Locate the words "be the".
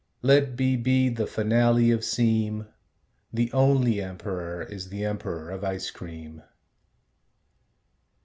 0.77-1.27